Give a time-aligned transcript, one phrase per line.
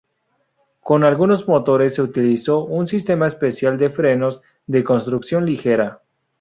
[0.79, 6.01] Con algunos motores se utilizó un sistema especial de frenos de construcción ligera.